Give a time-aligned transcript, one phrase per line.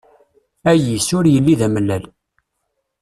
[0.71, 2.03] Ayis, ur yelli d amellal.